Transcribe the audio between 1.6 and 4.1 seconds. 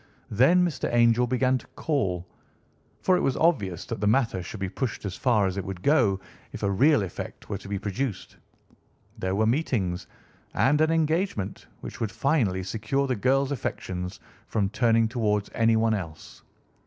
call, for it was obvious that the